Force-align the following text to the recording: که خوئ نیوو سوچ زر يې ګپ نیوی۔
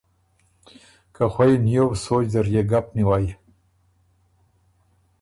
که 1.15 1.23
خوئ 1.33 1.51
نیوو 1.65 1.95
سوچ 2.03 2.25
زر 2.33 2.47
يې 2.53 2.61
ګپ 2.71 2.85
نیوی۔ 2.95 3.27